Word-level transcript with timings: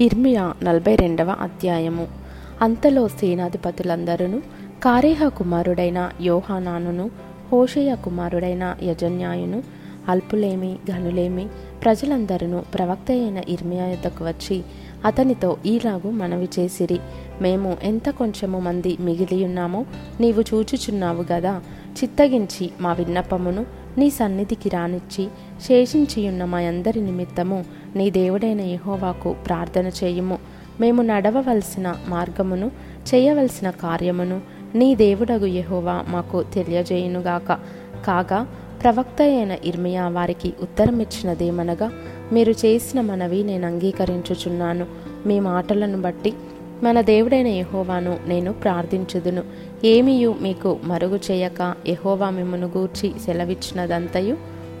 ఇర్మియా 0.00 0.54
నలభై 0.62 0.96
రెండవ 0.96 1.36
అధ్యాయము. 1.40 2.06
అంతలో 2.62 3.08
సేనాధిపతులందరూ 3.08 4.38
కారేహ 4.84 5.28
కుమారుడైన 5.28 6.10
యోహానానును 6.20 7.10
హోషయ 7.52 7.94
కుమారుడైన 7.94 8.76
యజన్యాయును 8.82 9.62
అల్పులేమి 10.08 10.76
ఘనులేమి 10.88 11.46
ప్రజలందరూ 11.84 12.60
ప్రవక్త 12.74 13.10
అయిన 13.10 13.42
ఇర్మియా 13.48 13.86
యొద్దకు 13.86 14.24
వచ్చి 14.24 14.62
అతనితో 15.04 15.56
ఈలాగు 15.66 16.10
మనవి 16.10 16.48
చేసిరి. 16.58 17.00
మేము 17.40 17.76
ఎంత 17.82 18.10
కొంచెము 18.10 18.60
మంది 18.60 18.96
మిగిలి 19.00 19.44
ఉన్నామో 19.44 19.86
నీవు 20.20 20.40
చూచుచున్నావు 20.40 21.24
గదా. 21.32 21.60
చిత్తగించి 22.02 22.70
మా 22.80 22.92
విన్నపమును 22.92 23.66
నీ 23.98 24.10
సన్నిధికి 24.10 24.68
రానిచ్చి 24.68 25.28
శేషించియున్న 25.62 26.44
మా 26.44 26.58
అందరి 26.58 27.00
నిమిత్తము 27.00 27.64
నీ 27.96 28.10
దేవుడైన 28.10 28.60
యహోవాకు 28.60 29.36
ప్రార్థన 29.46 29.86
చేయుము. 29.86 30.38
మేము 30.80 31.02
నడవవలసిన 31.02 31.94
మార్గమును 32.08 32.70
చేయవలసిన 33.14 33.70
కార్యమును 33.70 34.40
నీ 34.74 34.94
దేవుడగు 34.94 35.46
యహోవా 35.46 36.04
మాకు 36.08 36.42
తెలియజేయునుగాక. 36.42 37.58
కాగా 38.06 38.46
ప్రవక్త 38.82 39.22
అయిన 39.22 39.56
ఇర్మియా 39.64 40.08
వారికి 40.08 40.54
ఉత్తరమిచ్చినదేమనగా 40.62 41.92
మీరు 42.32 42.52
చేసిన 42.52 43.00
మనవి 43.00 43.42
నేను 43.42 43.66
అంగీకరించుచున్నాను. 43.66 44.86
మీ 45.26 45.40
మాటలను 45.40 46.00
బట్టి 46.00 46.34
మన 46.82 47.00
దేవుడైన 47.00 47.46
యహోవాను 47.46 48.18
నేను 48.26 48.52
ప్రార్థించుదును. 48.52 49.42
ఏమియు 49.84 50.36
మీకు 50.40 50.78
మరుగు 50.84 51.20
చేయక 51.30 51.74
యహోవా 51.88 52.30
మిమ్మను 52.30 52.66
గూర్చి 52.66 53.12
సెలవిచ్చినదంతయు 53.26 54.36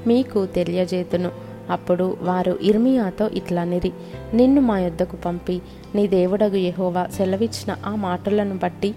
మీకు 0.06 0.46
తెలియజేతును. 0.46 1.30
అప్పుడు 1.70 2.16
వారు 2.22 2.58
ఇర్మియాతో 2.62 3.28
ఇట్లనిరి 3.28 3.92
నిన్ను 4.34 4.60
మా 4.60 4.78
యొద్దకు 4.78 5.16
పంపి 5.16 5.60
నీ 5.94 6.06
దేవుడగు 6.06 6.56
యహోవా 6.56 7.06
సెలవిచ్చిన 7.16 7.76
ఆ 7.86 7.94
మాటలను 7.94 8.58
బట్టి 8.58 8.94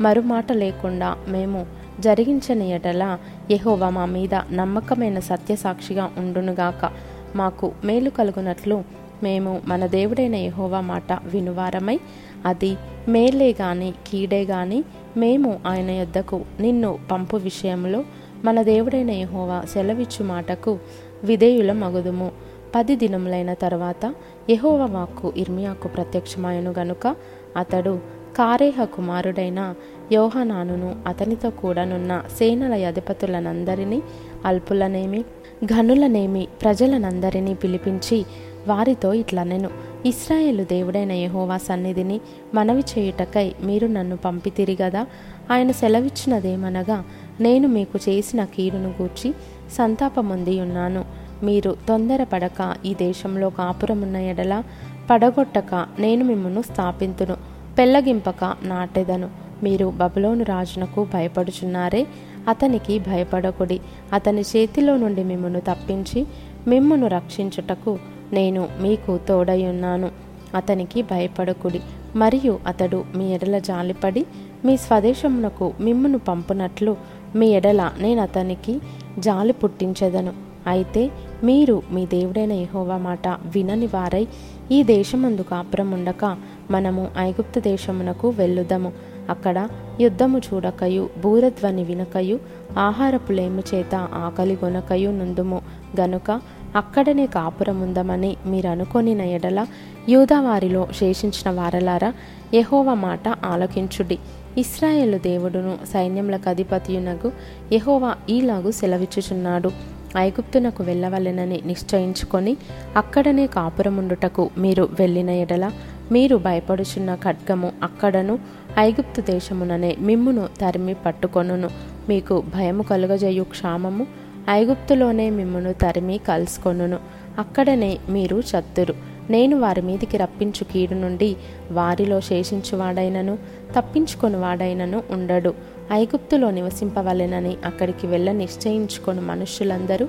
మరుమాట 0.00 0.52
లేకుండా 0.52 1.16
మేము 1.28 1.66
జరిగించని 2.00 2.70
ఎడల 2.70 3.18
యహోవా 3.50 3.90
మా 3.90 4.04
మీద 4.06 4.34
నమ్మకమైన 4.34 5.18
సత్యసాక్షిగా 5.18 6.10
ఉండునుగాక 6.16 6.90
మాకు 7.36 7.72
మేలు 7.84 8.10
కలుగునట్లు 8.10 9.00
మేము 9.22 9.60
మన 9.66 9.86
దేవుడైన 9.86 10.34
యహోవా 10.34 10.80
మాట 10.80 11.12
వినువారమై 11.12 11.98
అది 12.46 12.76
మేలే 13.08 13.52
గాని 13.60 13.92
కీడే 14.06 14.44
గాని 14.44 14.84
మేము 15.16 15.60
ఆయన 15.66 15.90
యొద్దకు 15.90 16.40
నిన్ను 16.60 16.98
పంపు 17.12 17.36
విషయంలో 17.36 18.04
మన 18.44 18.62
దేవుడైన 18.62 19.10
యహోవా 19.10 19.64
సెలవిచ్చు 19.72 20.24
మాటకు 20.24 20.80
విధేయుల 21.24 21.72
మగుదుము 21.72 22.32
పది 22.74 22.96
దినములైన 22.96 23.54
తర్వాత 23.54 24.14
యెహోవా 24.50 24.86
వాక్కు 24.86 25.32
ఇర్మియాకు 25.36 25.88
ప్రత్యక్షమాయను 25.88 26.74
గనుక 26.78 27.16
అతడు 27.56 27.98
కారేహ 28.36 28.84
కుమారుడైన 28.84 29.74
యోహనానును 30.12 30.96
అతనితో 31.06 31.50
కూడానున్న 31.50 32.22
సేనల 32.38 32.86
అధిపతులనందరినీ 32.86 34.02
అల్పులనేమి 34.44 35.24
ఘనులనేమి 35.64 36.48
ప్రజలనందరినీ 36.62 37.54
పిలిపించి 37.54 38.24
వారితో 38.68 39.12
ఇట్లనెను. 39.12 39.70
ఇస్రాయేలు 40.06 40.64
దేవుడైన 40.64 41.12
యహోవా 41.12 41.56
సన్నిధిని 41.56 42.20
మనవి 42.54 42.84
చేయుటకై 42.98 43.54
మీరు 43.62 43.86
నన్ను 43.86 44.16
పంపితిరి 44.16 44.76
గదా? 44.82 45.06
ఆయన 45.50 45.70
సెలవిచ్చినదేమనగా 45.70 47.04
నేను 47.40 47.68
మీకు 47.68 47.98
చేసిన 48.08 48.44
కీడును 48.44 48.88
గూర్చి 48.88 49.34
సంతాపమొంది 49.70 50.60
ఉన్నాను 50.60 51.04
మీరు 51.42 51.76
తొందరపడక 51.88 52.76
ఈ 52.86 52.94
దేశంలో 52.94 53.50
కాపురమున్న 53.50 54.16
ఎడల 54.16 54.62
పడగొట్టక 55.10 55.86
నేను 55.98 56.24
మిమ్మను 56.24 56.62
స్థాపింతును 56.62 57.36
పెళ్ళగింపక 57.78 58.44
నాటెదను. 58.62 59.30
మీరు 59.62 59.92
బబులోను 59.96 60.44
రాజునకు 60.44 61.06
భయపడుచున్నారే 61.14 62.06
అతనికి 62.48 62.98
భయపడకుడి. 62.98 63.80
అతని 64.12 64.40
చేతిలో 64.40 64.96
నుండి 64.96 65.24
మిమ్మను 65.24 65.60
తప్పించి 65.60 66.26
మిమ్మును 66.68 67.06
రక్షించుటకు 67.06 67.98
నేను 68.32 68.68
మీకు 68.80 69.18
తోడయున్నాను 69.28 70.10
అతనికి 70.54 71.02
భయపడకుడి. 71.02 71.80
మరియు 72.16 72.58
అతడు 72.66 73.04
మీ 73.16 73.34
ఎడల 73.34 73.58
జాలిపడి 73.58 74.26
మీ 74.64 74.76
స్వదేశమునకు 74.76 75.72
మిమ్మును 75.80 76.18
పంపునట్లు 76.18 76.96
మీ 77.34 77.46
ఎడల 77.48 77.90
నేను 77.98 78.22
అతనికి 78.22 78.80
జాలి 79.18 79.52
పుట్టించెదను. 79.52 80.32
అయితే 80.66 81.10
మీరు 81.44 81.82
మీ 81.90 82.06
దేవుడైన 82.06 82.52
యెహోవా 82.52 82.96
మాట 82.96 83.28
వినని 83.28 83.86
వారై 83.86 84.26
ఈ 84.70 84.82
దేశమందు 84.82 85.42
కాపురముండక 85.42 86.24
మనము 86.70 87.08
ఐగుప్తు 87.18 87.60
దేశమునకు 87.60 88.28
వెళ్ళుదము. 88.30 88.92
అక్కడ 89.30 89.68
యుద్ధము 90.00 90.38
చూడకయు 90.38 91.08
బూరధ్వని 91.22 91.84
వినకయు 91.84 92.38
ఆహారపు 92.78 93.32
లేము 93.32 93.62
చేత 93.74 93.94
ఆకలి 93.94 94.58
గొనకయు 94.64 95.10
నుందుము 95.10 95.60
గనుక 96.00 96.30
అక్కడనే 96.76 97.26
కాపురముందమని 97.26 98.36
మీరు 98.46 98.68
అనుకొనిన 98.68 99.20
ఎడల 99.20 99.66
యూదావారిలో 100.08 100.88
శేషించిన 100.98 101.50
వారలారా 101.50 102.12
యహోవ 102.54 102.94
మాట 102.94 103.28
ఆలకించుడి. 103.28 104.18
ఇస్రాయేలు 104.58 105.18
దేవుడును 105.18 105.78
సైన్యములకు 105.92 106.48
అధిపతియునకు 106.48 107.32
యెహోవా 107.72 108.14
ఈలాగు 108.30 108.70
సెలవిచ్చుచున్నాడు. 108.70 109.70
ఐగుప్తునకు 110.16 110.82
వెళ్ళవలెనని 110.82 111.60
నిశ్చయించుకొని 111.66 112.56
అక్కడనే 112.96 113.46
కాపురముండుటకు 113.46 114.50
మీరు 114.58 114.88
వెళ్ళిన 115.00 115.30
ఎడల 115.30 115.70
మీరు 116.12 116.36
భయపడుచున్న 116.36 117.14
ఖడ్గము 117.14 117.72
అక్కడను 117.82 118.38
ఐగుప్తు 118.78 119.20
దేశముననే 119.20 119.96
మిమ్మును 120.00 120.48
తరిమి 120.60 120.94
పట్టుకొనును. 120.94 121.70
మీకు 122.08 122.42
భయము 122.54 122.82
కలుగజేయు 122.82 123.42
క్షామము 123.42 124.06
ఐగుప్తులోనే 124.50 125.30
మిమ్మును 125.30 125.72
తరిమి 125.72 126.18
కలుసుకొనును. 126.18 126.98
అక్కడనే 127.38 127.98
మీరు 128.08 128.36
చత్తురు. 128.36 129.09
నేను 129.30 129.60
వారి 129.60 129.82
మీదికి 129.82 130.16
రప్పించు 130.16 130.64
కీడు 130.64 130.94
నుండి 130.94 131.36
వారిలో 131.72 132.20
శేషించువాడైనను 132.20 133.38
తప్పించుకొని 133.78 134.36
వాడైనను 134.36 135.02
ఉండడు. 135.10 135.54
ఐగుప్తులో 135.92 136.50
నివసింపవలెనని 136.50 137.56
అక్కడికి 137.64 138.06
వెళ్ళ 138.06 138.32
నిశ్చయించుకొని 138.32 139.20
మనుష్యులందరూ. 139.20 140.06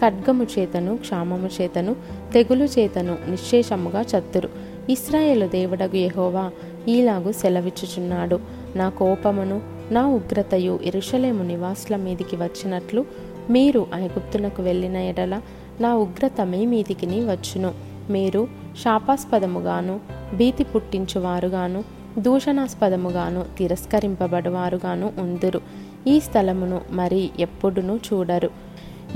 ఖడ్గము 0.00 0.46
చేతను 0.58 0.96
క్షామము 0.96 1.50
చేతను 1.60 1.96
తెగులు 2.34 2.64
చేతను 2.64 3.18
నిశ్శేషముగా 3.28 4.00
చత్తురు. 4.02 4.48
ఇస్రాయేలు 4.90 5.46
దేవుడగు 5.46 5.96
యహోవా 5.96 6.50
ఈలాగు 6.88 7.32
సెలవిచ్చుచున్నాడు. 7.32 8.40
నా 8.76 8.88
కోపమును 8.88 9.60
నా 9.90 10.06
ఉగ్రతయు 10.06 10.80
ఎరుషలేము 10.84 11.42
నివాసుల 11.42 11.96
మీదికి 11.96 12.36
వచ్చినట్లు 12.36 13.04
మీరు 13.50 13.86
ఐగుప్తునకు 13.94 14.62
వెళ్ళిన 14.62 14.96
ఎడల 14.96 15.40
నా 15.80 15.94
ఉగ్రత 15.94 16.40
మీ 16.40 16.66
మీదికిని 16.66 17.20
వచ్చును. 17.20 17.74
మీరు 18.10 18.59
శాపాస్పదముగాను 18.76 20.00
భీతి 20.34 20.64
పుట్టించువారుగాను 20.64 21.84
దూషణాస్పదముగాను 22.18 23.44
తిరస్కరింపబడువారుగాను 23.58 25.12
ఉందురు. 25.18 25.60
ఈ 26.06 26.20
స్థలమును 26.20 26.80
మరి 26.90 27.30
ఎప్పుడునూ 27.38 27.96
చూడరు. 27.96 28.50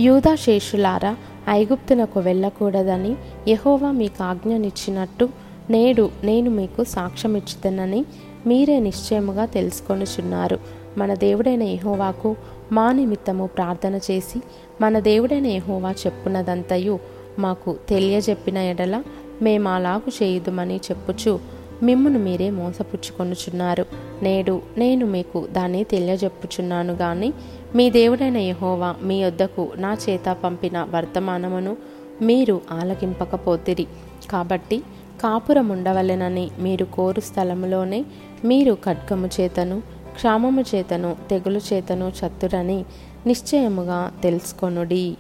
యూదా 0.01 0.35
శేషులారా 0.35 1.17
ఐగుప్తునకు 1.49 2.21
వెళ్ళకూడదని 2.21 3.17
యహోవా 3.49 3.91
మీకు 3.91 4.23
ఆజ్ఞనిచ్చినట్టు 4.23 5.29
నేడు 5.71 6.11
నేను 6.25 6.51
మీకు 6.51 6.85
సాక్ష్యమిచ్చుతానని 6.85 8.05
మీరే 8.47 8.79
నిశ్చయముగా 8.81 9.45
తెలుసుకొనిచున్నారు. 9.45 10.59
మన 10.99 11.15
దేవుడైన 11.15 11.63
యహోవాకు 11.63 12.37
మా 12.73 12.93
నిమిత్తము 12.93 13.47
ప్రార్థన 13.47 13.95
చేసి 13.95 14.43
మన 14.81 14.99
దేవుడైన 14.99 15.47
యహోవా 15.47 15.91
చెప్పున్నదంతయు 15.91 16.99
మాకు 17.39 17.77
తెలియజెప్పిన 17.89 18.59
ఎడల 18.59 19.03
మేము 19.43 19.69
అలాగు 19.69 20.23
చేయుదుమని 20.23 20.77
చెప్పుచు 20.77 21.41
మిమ్మును 21.83 22.19
మీరే 22.19 22.51
మోసపుచ్చుకొనుచున్నారు. 22.51 23.87
నేడు 24.23 24.63
నేను 24.79 25.07
మీకు 25.07 25.47
దాన్ని 25.53 25.85
తెలియజెప్పుచున్నాను 25.85 26.95
గాని 26.95 27.33
మీ 27.75 27.91
దేవుడైన 27.91 28.37
యహోవా 28.37 28.95
మీ 29.03 29.23
యొద్దకు 29.23 29.73
నా 29.77 29.97
చేత 30.09 30.37
పంపిన 30.45 30.87
వర్తమానమును 30.91 31.77
మీరు 32.23 32.61
ఆలకింపకపోతిరి. 32.71 33.87
కాబట్టి 34.31 34.79
కాపురముండవలెనని 35.23 36.51
మీరు 36.59 36.85
కోరు 36.85 37.21
స్థలములోనే 37.21 38.05
మీరు 38.45 38.75
ఖడ్గము 38.75 39.27
చేతను 39.41 39.83
క్షామము 40.15 40.65
చేతను 40.75 41.17
తెగులు 41.31 41.61
చేతను 41.73 42.13
చత్తురని 42.21 42.85
నిశ్చయముగా 43.27 44.13
తెలుసుకొనుడి. 44.23 45.17